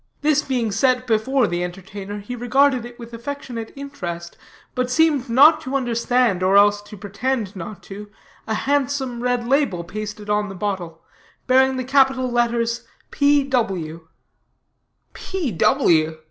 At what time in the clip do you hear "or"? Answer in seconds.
6.41-6.57